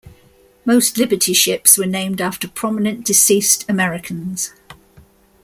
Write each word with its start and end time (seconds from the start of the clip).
Most 0.65 0.97
Liberty 0.97 1.31
ships 1.31 1.77
were 1.77 1.85
named 1.85 2.21
after 2.21 2.47
prominent 2.47 3.05
deceased 3.05 3.65
Americans. 3.69 4.51